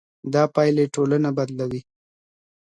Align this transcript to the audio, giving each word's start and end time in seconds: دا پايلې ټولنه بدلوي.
دا 0.33 0.43
پايلې 0.55 0.85
ټولنه 0.95 1.29
بدلوي. 1.37 1.81